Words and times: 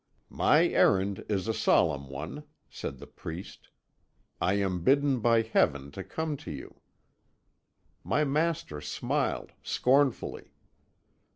"'My 0.31 0.65
errand 0.67 1.23
is 1.29 1.47
a 1.47 1.53
solemn 1.53 2.09
one,' 2.09 2.43
said 2.71 2.97
the 2.97 3.05
priest; 3.05 3.69
'I 4.41 4.53
am 4.55 4.83
bidden 4.83 5.19
by 5.19 5.43
Heaven 5.43 5.91
to 5.91 6.03
come 6.03 6.35
to 6.37 6.49
you.' 6.49 6.81
"My 8.03 8.23
master 8.23 8.81
smiled 8.81 9.51
scornfully. 9.61 10.53